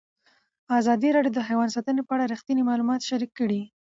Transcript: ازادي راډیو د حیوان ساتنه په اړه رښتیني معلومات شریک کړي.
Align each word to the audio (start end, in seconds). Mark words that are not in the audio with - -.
ازادي 0.79 1.09
راډیو 1.15 1.35
د 1.35 1.39
حیوان 1.47 1.69
ساتنه 1.75 2.01
په 2.05 2.13
اړه 2.15 2.25
رښتیني 2.33 2.63
معلومات 2.69 3.01
شریک 3.09 3.31
کړي. 3.39 3.61